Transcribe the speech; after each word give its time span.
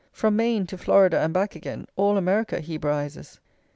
From 0.11 0.35
Maine 0.35 0.65
to 0.65 0.79
Florida, 0.79 1.19
and 1.19 1.31
back 1.31 1.55
again, 1.55 1.85
all 1.95 2.17
America 2.17 2.59
Hebraises. 2.59 3.37